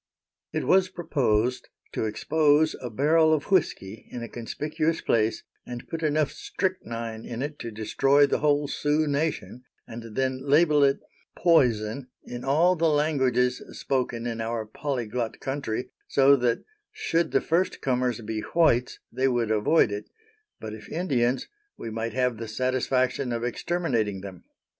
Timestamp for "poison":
11.35-12.07